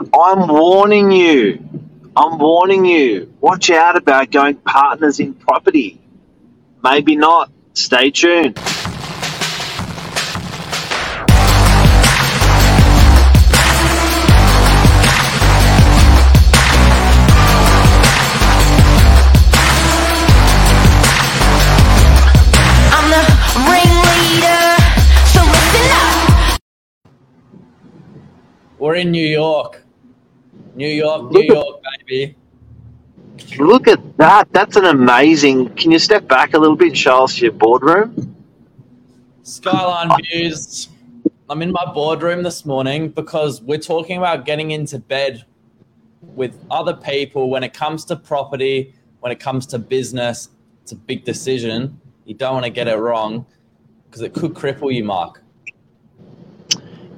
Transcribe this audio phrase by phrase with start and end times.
[0.00, 1.62] I'm warning you.
[2.16, 3.34] I'm warning you.
[3.42, 6.00] Watch out about going partners in property.
[6.82, 7.52] Maybe not.
[7.74, 8.58] Stay tuned.
[22.92, 23.22] I'm the
[23.68, 24.64] ringleader,
[25.26, 26.60] so listen up.
[28.78, 29.84] We're in New York.
[30.80, 32.34] New York, New York, baby.
[33.58, 34.50] Look at that.
[34.50, 35.74] That's an amazing.
[35.74, 38.34] Can you step back a little bit Charles, us your boardroom?
[39.42, 40.88] Skyline views.
[41.50, 45.44] I'm in my boardroom this morning because we're talking about getting into bed
[46.22, 50.48] with other people when it comes to property, when it comes to business.
[50.80, 52.00] It's a big decision.
[52.24, 53.44] You don't want to get it wrong
[54.06, 55.42] because it could cripple you, Mark.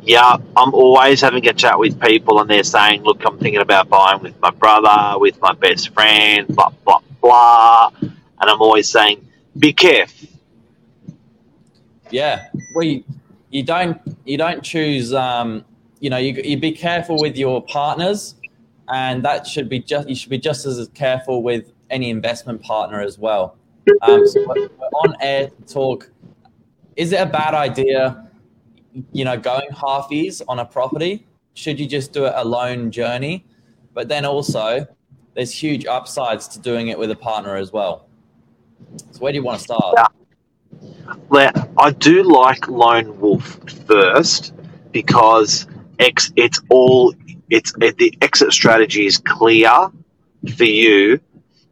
[0.04, 3.88] Yeah, I'm always having a chat with people, and they're saying, "Look, I'm thinking about
[3.88, 9.24] buying with my brother, with my best friend, blah blah blah," and I'm always saying,
[9.56, 10.28] "Be careful."
[12.10, 13.04] Yeah, well, you,
[13.50, 15.14] you don't you don't choose.
[15.14, 15.64] Um,
[16.00, 18.34] you know, you you be careful with your partners,
[18.88, 23.00] and that should be just you should be just as careful with any investment partner
[23.00, 23.56] as well.
[24.02, 24.68] Um, so we're
[25.04, 26.10] on air to talk.
[26.96, 28.28] Is it a bad idea?
[29.12, 31.26] You know, going halfies on a property?
[31.54, 33.44] Should you just do it a lone journey?
[33.94, 34.86] But then also,
[35.34, 38.06] there's huge upsides to doing it with a partner as well.
[39.12, 39.94] So where do you want to start?
[39.96, 40.08] Yeah.
[41.78, 44.54] I do like Lone Wolf first
[44.92, 45.66] because
[45.98, 47.14] ex, it's all
[47.50, 49.90] it's it, the exit strategy is clear
[50.56, 51.20] for you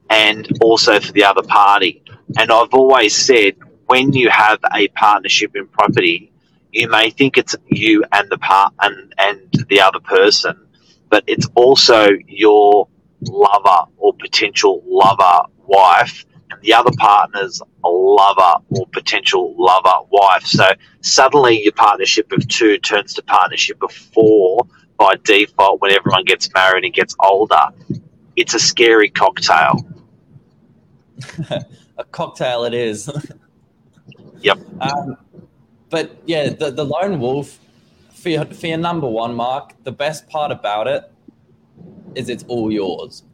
[0.08, 2.02] and also for the other party.
[2.38, 6.30] And I've always said when you have a partnership in property,
[6.72, 10.56] you may think it's you and the part and and the other person,
[11.08, 12.88] but it's also your
[13.22, 20.44] lover or potential lover wife and the other partner's lover or potential lover wife.
[20.44, 20.64] So
[21.00, 24.66] suddenly your partnership of two turns to partnership of four
[24.98, 27.69] by default when everyone gets married and gets older.
[28.36, 29.84] It's a scary cocktail.
[31.98, 33.10] a cocktail it is.
[34.41, 34.59] Yep.
[34.80, 35.16] Um,
[35.91, 37.59] but yeah, the, the lone wolf
[38.15, 39.75] for your, for your number one mark.
[39.84, 41.11] The best part about it
[42.15, 43.25] is it's all yours.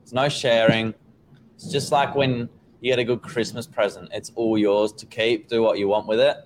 [0.00, 0.94] There's no sharing.
[1.54, 2.48] It's just like when
[2.80, 4.08] you get a good Christmas present.
[4.12, 5.48] It's all yours to keep.
[5.48, 6.36] Do what you want with it.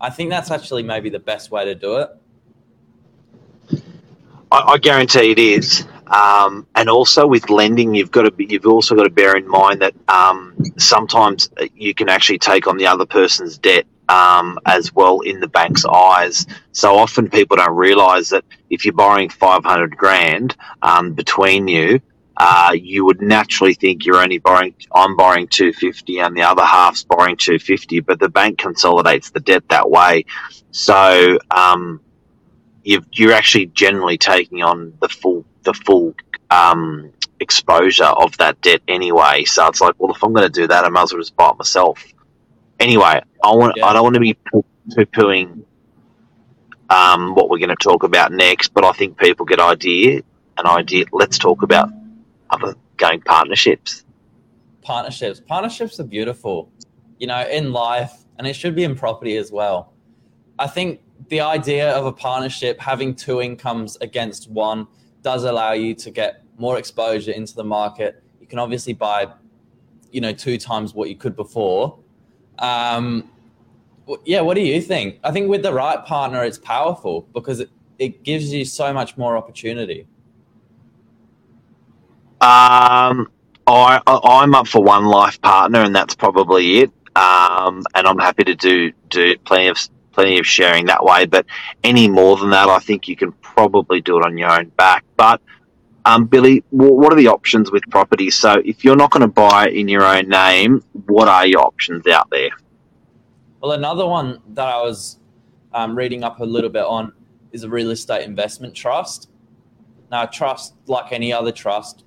[0.00, 2.10] I think that's actually maybe the best way to do it.
[4.52, 5.86] I, I guarantee it is.
[6.08, 9.48] Um, and also with lending, you've got to be, you've also got to bear in
[9.48, 14.92] mind that um, sometimes you can actually take on the other person's debt um, as
[14.92, 16.46] well in the bank's eyes.
[16.72, 22.00] So often people don't realise that if you're borrowing five hundred grand um, between you,
[22.36, 24.74] uh, you would naturally think you're only borrowing.
[24.92, 28.00] I'm borrowing two fifty, and the other half's borrowing two fifty.
[28.00, 30.24] But the bank consolidates the debt that way.
[30.70, 32.00] So um,
[32.82, 36.14] you've, you're actually generally taking on the full the full
[36.50, 39.44] um, exposure of that debt anyway.
[39.44, 41.36] So it's like, well, if I'm going to do that, I might as well just
[41.36, 42.04] buy it myself.
[42.80, 43.86] Anyway, I want Yeah.
[43.86, 44.64] I don't want to be poo
[44.96, 45.64] pooing
[46.90, 50.22] um, what we're going to talk about next, but I think people get idea
[50.58, 51.04] an idea.
[51.12, 51.88] Let's talk about
[52.50, 54.04] other going partnerships.
[54.82, 55.40] partnerships.
[55.40, 56.70] Partnerships are beautiful,
[57.18, 59.92] you know, in life, and it should be in property as well.
[60.58, 64.86] I think the idea of a partnership having two incomes against one
[65.22, 68.22] does allow you to get more exposure into the market.
[68.40, 69.32] You can obviously buy,
[70.12, 71.98] you know, two times what you could before.
[72.58, 73.30] Um,
[74.24, 75.18] yeah, what do you think?
[75.24, 79.16] I think with the right partner, it's powerful because it, it gives you so much
[79.16, 80.06] more opportunity.
[82.40, 83.30] Um,
[83.66, 86.92] I, I I'm up for one life partner, and that's probably it.
[87.16, 89.78] Um, and I'm happy to do do plenty of
[90.12, 91.26] plenty of sharing that way.
[91.26, 91.46] But
[91.82, 95.04] any more than that, I think you can probably do it on your own back.
[95.16, 95.40] But
[96.04, 98.30] um, Billy, wh- what are the options with property?
[98.30, 102.06] So if you're not going to buy in your own name, what are your options
[102.06, 102.50] out there?
[103.60, 105.18] Well, another one that I was
[105.72, 107.12] um, reading up a little bit on
[107.52, 109.30] is a real estate investment trust.
[110.10, 112.04] Now, trust, like any other trust,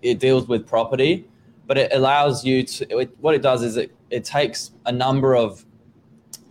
[0.00, 1.28] it deals with property,
[1.66, 2.98] but it allows you to.
[3.00, 5.64] It, what it does is it, it takes a number of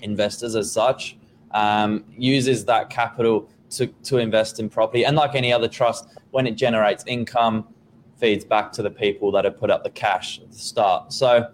[0.01, 1.18] investors as such,
[1.51, 5.06] um, uses that capital to, to invest in property.
[5.06, 7.68] And like any other trust, when it generates income,
[8.18, 11.13] feeds back to the people that have put up the cash at the start.
[11.13, 11.51] So,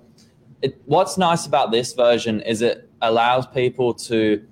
[0.61, 4.45] it, what's nice about this version is it allows people to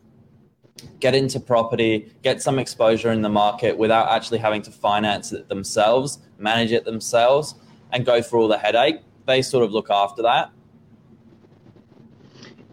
[1.00, 5.48] get into property, get some exposure in the market without actually having to finance it
[5.48, 7.56] themselves, manage it themselves,
[7.92, 8.98] and go through all the headache.
[9.26, 10.52] They sort of look after that.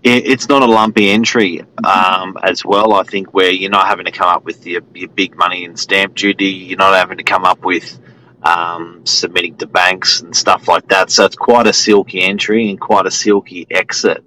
[0.02, 2.94] It, it's not a lumpy entry um, as well.
[2.94, 5.76] I think where you're not having to come up with your, your big money in
[5.76, 7.99] stamp duty, you're not having to come up with
[8.43, 11.11] um, submitting to banks and stuff like that.
[11.11, 14.25] So it's quite a silky entry and quite a silky exit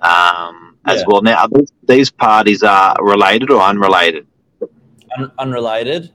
[0.00, 1.04] um, as Yeah.
[1.08, 1.22] well.
[1.22, 4.26] Now, are these- these parties are related or unrelated?
[5.18, 6.10] Un- unrelated,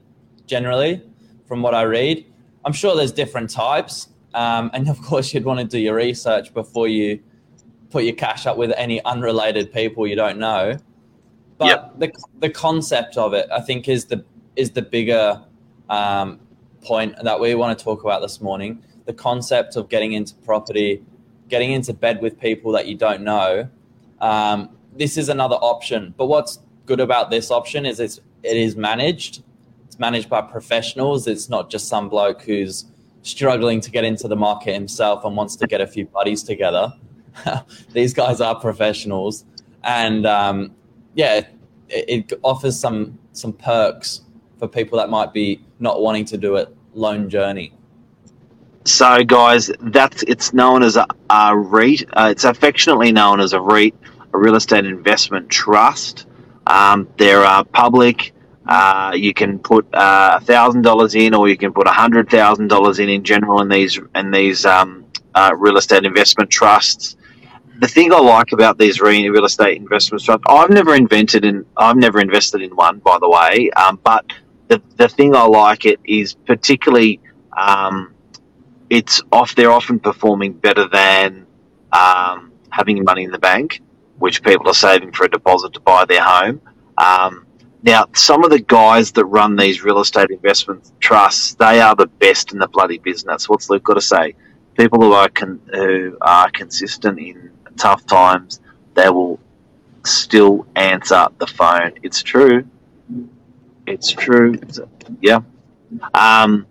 [0.46, 1.02] generally,
[1.46, 2.24] from what I read.
[2.64, 4.08] I'm sure there's different types.
[4.34, 7.20] Um, and of course, you'd want to do your research before you
[7.90, 10.76] put your cash up with any unrelated people you don't know.
[11.56, 11.98] But Yep.
[11.98, 14.24] the, the concept of it, I think, is the
[14.56, 15.42] is the bigger
[15.88, 16.40] um,
[16.82, 18.82] point that we want to talk about this morning.
[19.06, 21.02] The concept of getting into property,
[21.48, 23.68] getting into bed with people that you don't know.
[24.20, 26.14] Um, this is another option.
[26.16, 29.42] But what's good about this option is it's it is managed.
[29.86, 31.26] It's managed by professionals.
[31.26, 32.84] It's not just some bloke who's
[33.22, 36.92] struggling to get into the market himself and wants to get a few buddies together.
[37.92, 39.44] These guys are professionals,
[39.82, 40.74] and um,
[41.14, 41.46] yeah,
[41.88, 44.22] it, it offers some some perks
[44.58, 47.72] for people that might be not wanting to do it lone journey.
[48.84, 52.04] So, guys, that's it's known as a, a REIT.
[52.12, 53.94] Uh, it's affectionately known as a REIT,
[54.32, 56.26] a real estate investment trust.
[56.66, 58.32] Um, there are public.
[58.66, 62.98] Uh, you can put a thousand dollars in, or you can put hundred thousand dollars
[62.98, 65.04] in in general in these in these um,
[65.34, 67.16] uh, real estate investment trusts.
[67.78, 71.66] The thing I like about these re- real estate investment trusts, I've never invented in,
[71.76, 73.70] I've never invested in one, by the way.
[73.72, 74.26] Um, but
[74.68, 77.20] the the thing I like it is particularly.
[77.56, 78.10] Um,
[78.90, 79.54] it's off.
[79.54, 81.46] They're often performing better than
[81.92, 83.80] um, having money in the bank,
[84.18, 86.60] which people are saving for a deposit to buy their home.
[86.98, 87.46] Um,
[87.82, 92.06] now, some of the guys that run these real estate investment trusts, they are the
[92.06, 93.48] best in the bloody business.
[93.48, 94.34] What's Luke got to say?
[94.76, 98.60] People who are con- who are consistent in tough times,
[98.94, 99.38] they will
[100.04, 101.92] still answer the phone.
[102.02, 102.66] It's true.
[103.86, 104.56] It's true.
[105.20, 105.40] Yeah.
[106.14, 106.66] Um,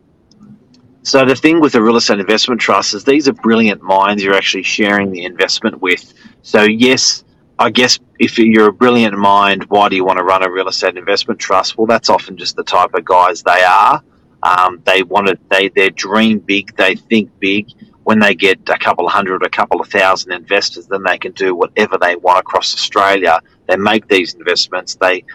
[1.04, 4.36] so the thing with the real estate investment trust is these are brilliant minds you're
[4.36, 6.14] actually sharing the investment with.
[6.42, 7.24] So yes,
[7.58, 10.68] I guess if you're a brilliant mind, why do you want to run a real
[10.68, 11.78] estate investment trust?
[11.78, 14.04] Well, that's often just the type of guys they are.
[14.52, 17.64] Um, they want to, they they dream big, they think big.
[18.08, 21.34] When they get a couple of hundred, a couple of thousand investors, then they can
[21.34, 23.42] do whatever they want across Australia.
[23.68, 24.96] They make these investments.
[24.96, 25.26] They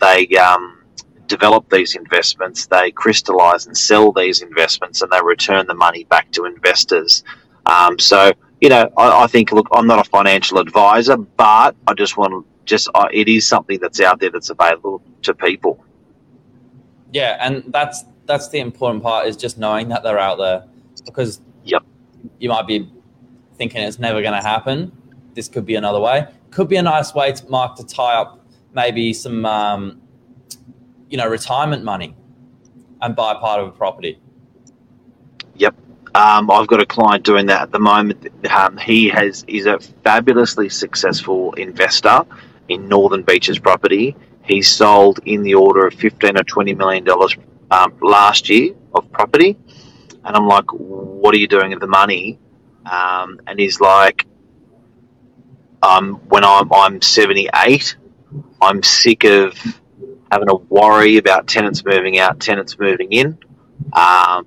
[0.00, 0.82] they um,
[1.26, 6.30] develop these investments, they crystallize and sell these investments, and they return the money back
[6.32, 7.24] to investors.
[7.64, 11.94] Um, so, you know, I, I think, look, I'm not a financial advisor, but I
[11.94, 15.82] just want to just, I it is something that's out there that's available to people.
[17.12, 20.64] Yeah, and that's that's the important part is just knowing that they're out there
[21.04, 21.82] because Yep.
[22.38, 22.90] you might be
[23.56, 24.92] thinking it's never going to happen.
[25.34, 26.26] This could be another way.
[26.50, 30.00] Could be a nice way to Mark to tie up maybe some um,
[31.08, 32.14] you know retirement money
[33.00, 34.18] and buy part of a property.
[35.56, 35.74] Yep.
[36.14, 38.28] Um, I've got a client doing that at the moment.
[38.50, 42.24] Um, he has is a fabulously successful investor
[42.68, 44.14] in Northern Beaches property.
[44.44, 47.36] He sold in the order of fifteen or twenty million dollars
[47.72, 49.56] um, last year of property,
[50.24, 52.38] and I'm like, "What are you doing with the money?"
[52.84, 54.26] Um, and he's like,
[55.82, 57.96] um, "When I'm I'm 78,
[58.60, 59.56] I'm sick of
[60.30, 63.38] having to worry about tenants moving out, tenants moving in."
[63.92, 64.46] Um,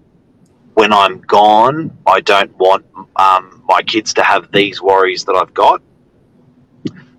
[0.75, 5.53] when I'm gone, I don't want um, my kids to have these worries that I've
[5.53, 5.82] got.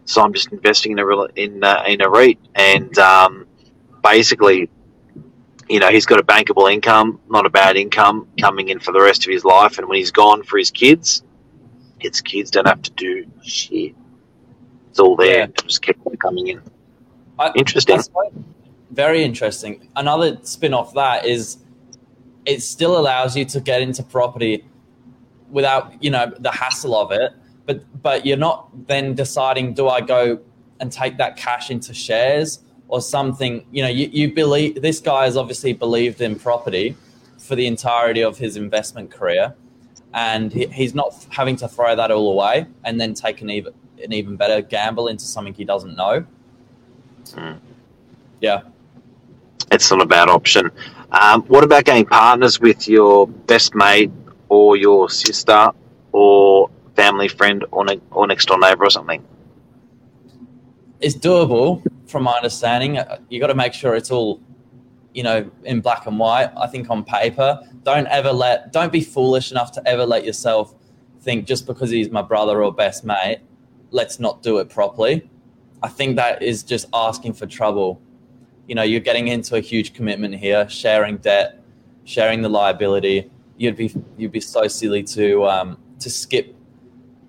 [0.04, 3.46] So I'm just investing in a real, in uh, in a REIT, and um,
[4.04, 4.70] basically,
[5.68, 9.00] you know, he's got a bankable income, not a bad income coming in for the
[9.00, 9.78] rest of his life.
[9.78, 11.23] And when he's gone for his kids,
[11.99, 13.94] his kids don't have to do shit.
[14.90, 15.46] It's all there, Yeah.
[15.66, 16.62] Just keep coming in.
[17.38, 18.00] I- Interesting.
[18.90, 19.88] Very interesting.
[19.96, 21.58] Another spin off that is
[22.46, 24.64] it still allows you to get into property
[25.50, 27.32] without, you know, the hassle of it.
[27.66, 30.38] But but you're not then deciding do I go
[30.80, 35.24] and take that cash into shares or something, you know, you, you believe this guy
[35.24, 36.96] has obviously believed in property
[37.38, 39.54] for the entirety of his investment career.
[40.14, 43.74] And he, he's not having to throw that all away and then take an even
[44.02, 46.24] an even better gamble into something he doesn't know.
[47.32, 47.58] Mm.
[48.40, 48.62] Yeah.
[49.72, 50.70] It's not a bad option.
[51.10, 54.10] Um, what about getting partners with your best mate
[54.48, 55.70] or your sister
[56.12, 59.24] or family friend or, ne- or next door neighbour or something?
[61.00, 62.98] It's doable from my understanding.
[62.98, 64.40] Uh, You got to make sure it's all,
[65.14, 66.50] you know, in black and white.
[66.56, 70.74] I think on paper, don't ever let, don't be foolish enough to ever let yourself
[71.20, 73.40] think just because he's my brother or best mate,
[73.90, 75.28] let's not do it properly.
[75.82, 78.00] I think that is just asking for trouble.
[78.66, 81.62] You know, you're getting into a huge commitment here, sharing debt,
[82.04, 83.30] sharing the liability.
[83.58, 86.55] You'd be you'd be so silly to um, to skip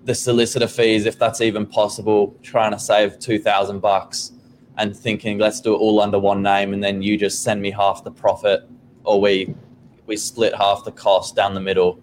[0.08, 2.34] the solicitor fees if that's even possible.
[2.42, 4.32] Trying to save two thousand bucks
[4.78, 7.70] and thinking let's do it all under one name, and then you just send me
[7.70, 8.66] half the profit,
[9.04, 9.54] or we
[10.06, 12.00] we split half the cost down the middle.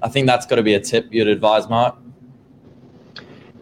[0.00, 1.96] I think that's got to be a tip you'd advise, Mark.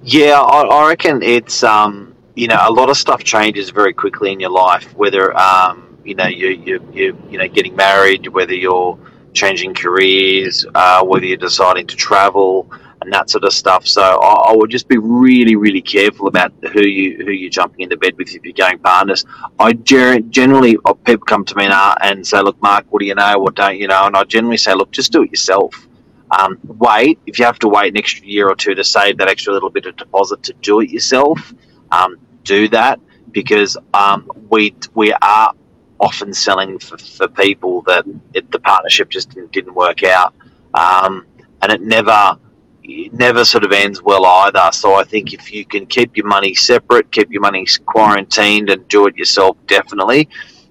[0.02, 4.30] Yeah, I, I reckon it's um, you know a lot of stuff changes very quickly
[4.30, 4.94] in your life.
[4.94, 8.98] Whether um, you know you you you you know getting married, whether you're
[9.32, 12.70] changing careers, uh, whether you're deciding to travel
[13.04, 13.86] and that sort of stuff.
[13.86, 17.82] So I, I would just be really really careful about who you who you're jumping
[17.82, 19.24] into bed with if you're going partners.
[19.58, 23.06] I ger- generally uh, people come to me now and say, look, Mark, what do
[23.06, 23.38] you know?
[23.38, 24.06] What don't you know?
[24.06, 25.88] And I generally say, look, just do it yourself.
[26.30, 29.28] Um, wait if you have to wait an extra year or two to save that
[29.28, 31.54] extra little bit of deposit to do it yourself.
[31.92, 35.52] Um, do that because um, we we are
[36.00, 40.34] often selling for, for people that it, the partnership just didn't, didn't work out,
[40.74, 41.26] um,
[41.62, 42.38] and it never
[42.84, 44.70] it never sort of ends well either.
[44.72, 48.86] So I think if you can keep your money separate, keep your money quarantined, and
[48.88, 50.28] do it yourself, definitely.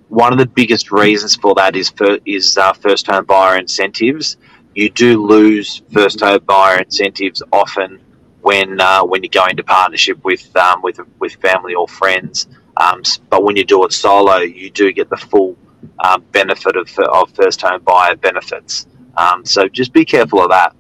[0.09, 4.37] One of the biggest reasons for that is for, is uh, first home buyer incentives
[4.75, 7.99] you do lose first home buyer incentives often
[8.41, 12.47] when uh, when you go into partnership with um, with with family or friends.
[12.77, 15.55] Um, but when you do it solo, you do get the full
[15.99, 18.87] um, benefit of, of first home buyer benefits.
[19.15, 20.75] Um, so just be careful of that.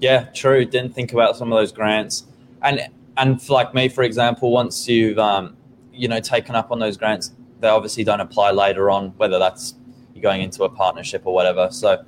[0.00, 0.64] Yeah, true.
[0.64, 2.24] Didn't think about some of those grants,
[2.62, 5.56] and and for like me, for example, once you've um,
[5.92, 9.74] you know taken up on those grants, they obviously don't apply later on, whether that's
[10.14, 11.68] you're going into a partnership or whatever.
[11.70, 12.02] So,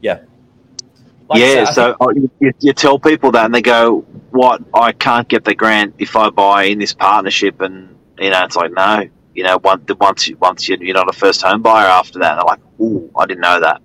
[0.00, 0.20] yeah.
[1.28, 4.00] Like yeah, said, so uh, you, you- you tell people that, and they go,
[4.30, 4.62] "What?
[4.74, 8.56] I can't get the grant if I buy in this partnership." And you know, it's
[8.56, 11.86] like, no, you know, once once you, once you- you're not a first home buyer
[11.88, 13.80] after that, they're like, "Ooh, I didn't know that."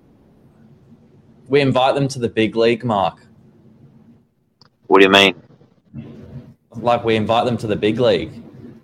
[1.48, 3.26] we invite them to the big league, Mark.
[4.90, 5.40] What do you mean?
[6.74, 8.32] Like we invite them to the big league.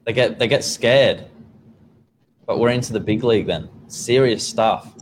[0.04, 1.26] They get they get scared,
[2.46, 3.68] but we're into the big league then.
[3.88, 4.94] Serious stuff.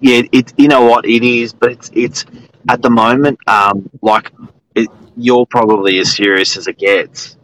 [0.00, 0.52] Yeah, it.
[0.58, 2.26] You know what it is, but it's it's
[2.68, 4.32] at the moment, um, like
[4.74, 7.38] it, you're probably as serious as it gets.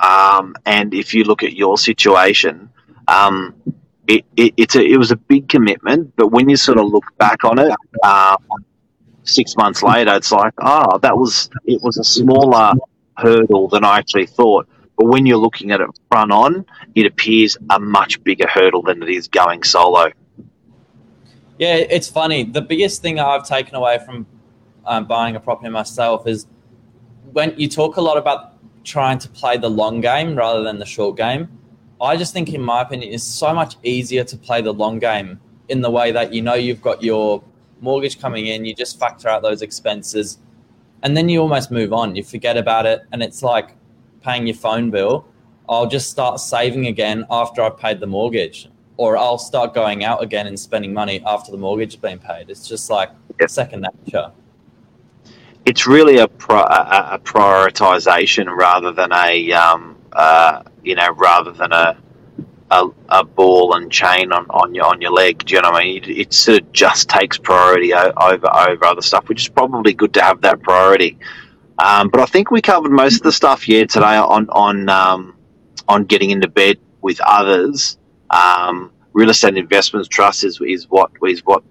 [0.00, 2.70] Um, and if you look at your situation,
[3.06, 3.54] um,
[4.08, 7.04] it, it it's a it was a big commitment, but when you sort of look
[7.18, 8.38] back on it, uh,
[9.26, 12.74] six months later, it's like, oh, that was it was a smaller
[13.16, 14.68] hurdle than I actually thought.
[14.96, 16.64] But when you're looking at it front on,
[16.94, 20.10] it appears a much bigger hurdle than it is going solo.
[21.58, 22.44] Yeah, it's funny.
[22.44, 24.26] The biggest thing I've taken away from
[24.84, 26.46] um, buying a property myself is
[27.32, 28.54] when you talk a lot about
[28.84, 31.48] trying to play the long game rather than the short game.
[32.00, 35.40] I just think, in my opinion, it's so much easier to play the long game
[35.68, 37.42] in the way that you know you've got your
[37.80, 40.38] mortgage coming in, you just factor out those expenses,
[41.02, 42.16] and then you almost move on.
[42.16, 43.76] You forget about it, and it's like
[44.22, 45.26] paying your phone bill.
[45.68, 50.22] I'll just start saving again after I've paid the mortgage, or I'll start going out
[50.22, 52.50] again and spending money after the mortgage has been paid.
[52.50, 53.50] It's just like Yep.
[53.50, 54.32] second nature.
[55.66, 61.52] it's really a, pro- a, a prioritization rather than a um, uh, you know rather
[61.52, 61.96] than a,
[62.70, 65.44] a a ball and chain on, on your on your leg.
[65.44, 66.02] Do you know what I mean?
[66.04, 70.14] It, it sort of just takes priority over over other stuff, which is probably good
[70.14, 71.18] to have that priority.
[71.78, 75.36] Um, but I think we covered most of the stuff here today on on um,
[75.88, 77.98] on getting into bed with others.
[78.30, 81.62] Um, real estate investments trust is, is what is what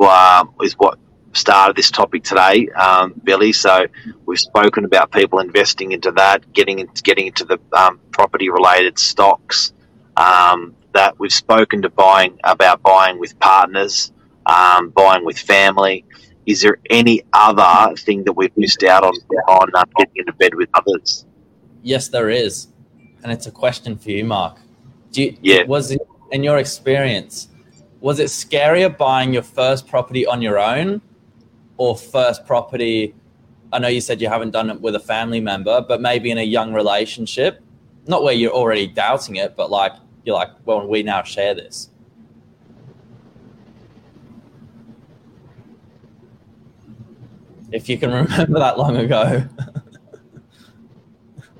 [0.00, 0.98] uh, is what
[1.32, 3.52] started this topic today, um, Billy.
[3.52, 3.86] So
[4.26, 8.98] we've spoken about people investing into that, getting into, getting into the um, property related
[8.98, 9.72] stocks.
[10.16, 14.12] Um, that we've spoken to buying about buying with partners,
[14.46, 16.04] um, buying with family.
[16.44, 19.14] Is there any other thing that we've missed out on
[19.48, 21.24] on uh, getting into bed with others?
[21.82, 22.68] Yes, there is,
[23.22, 24.58] and it's a question for you, Mark.
[25.12, 25.64] Do you, Yeah.
[25.64, 26.00] was it
[26.30, 27.48] in your experience?
[28.00, 31.00] Was it scarier buying your first property on your own,
[31.76, 33.14] or first property?
[33.72, 36.38] I know you said you haven't done it with a family member, but maybe in
[36.38, 37.62] a young relationship,
[38.06, 39.92] not where you're already doubting it, but like
[40.24, 41.90] you're like, well, we now share this.
[47.70, 49.44] If you can remember that long ago.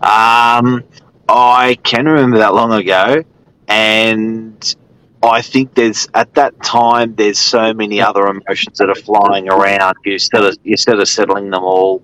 [0.02, 0.82] Um,
[1.28, 3.22] I can remember that long ago,
[3.68, 4.74] and
[5.22, 9.94] I think there's at that time there's so many other emotions that are flying around.
[10.04, 12.02] You instead of instead of settling them all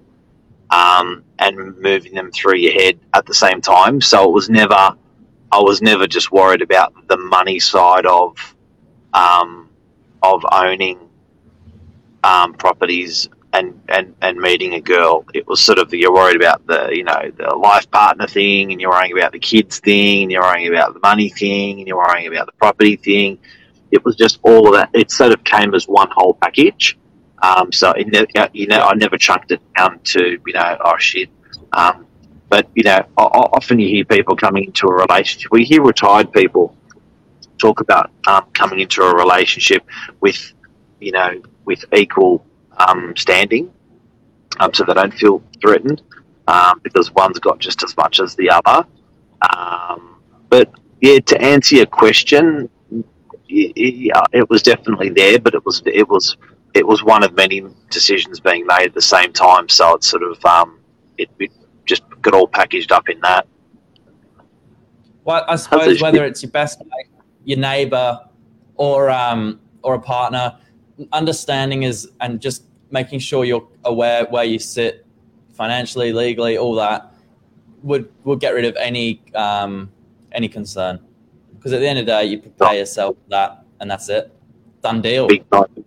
[0.70, 4.00] um, and moving them through your head at the same time.
[4.00, 4.96] So it was never
[5.50, 8.36] I was never just worried about the money side of
[9.14, 9.70] um,
[10.22, 11.08] of owning
[12.22, 15.24] um, properties and, and, and meeting a girl.
[15.32, 18.80] It was sort of you're worried about the you know the life partner thing, and
[18.80, 21.96] you're worrying about the kids thing, and you're worrying about the money thing, and you're
[21.96, 23.38] worrying about the property thing.
[23.90, 24.90] It was just all of that.
[24.92, 26.98] It sort of came as one whole package.
[27.42, 30.98] Um, so it ne- you know, I never chunked it down to you know, oh
[30.98, 31.30] shit.
[31.72, 32.06] Um,
[32.48, 35.52] but you know, often you hear people coming into a relationship.
[35.52, 36.76] We hear retired people
[37.58, 39.84] talk about um, coming into a relationship
[40.20, 40.52] with,
[41.00, 42.44] you know, with equal
[42.78, 43.72] um, standing,
[44.60, 46.02] um, so they don't feel threatened
[46.48, 48.86] um, because one's got just as much as the other.
[50.50, 52.68] But yeah, to answer your question,
[53.48, 56.36] yeah, it was definitely there, but it was it was
[56.78, 59.68] it was one of many decisions being made at the same time.
[59.68, 60.78] So it's sort of um,
[61.18, 61.50] it, it
[61.84, 63.48] just got all packaged up in that.
[65.24, 67.08] Well, I suppose whether it's your best mate,
[67.44, 68.20] your neighbor,
[68.76, 70.56] or um, or a partner,
[71.12, 75.04] understanding is and just making sure you're aware where you sit
[75.54, 77.12] financially, legally, all that
[77.82, 79.90] would would get rid of any um,
[80.30, 81.00] any concern.
[81.56, 84.32] Because at the end of the day, you prepare yourself for that, and that's it.
[84.80, 85.26] Done deal.
[85.26, 85.84] big time.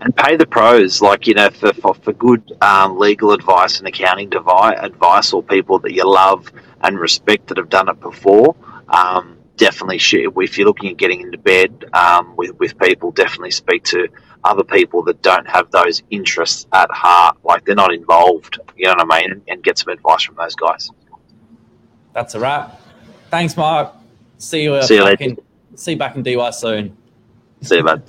[0.00, 3.88] And pay the pros, like you know, for for, for good um, legal advice and
[3.88, 8.54] accounting devi- advice, or people that you love and respect that have done it before.
[8.88, 9.96] Um, definitely.
[9.96, 14.08] If you're looking at getting into bed um, with with people, definitely speak to
[14.44, 18.60] other people that don't have those interests at heart, like they're not involved.
[18.76, 19.32] You know what I mean?
[19.32, 20.90] And, and get some advice from those guys.
[22.12, 22.80] That's a wrap.
[23.30, 23.92] Thanks, Mark.
[24.38, 24.74] See you.
[24.74, 25.34] uh, See you back later.
[25.72, 26.96] in, see you back in DY soon.
[27.62, 28.02] See you, bud.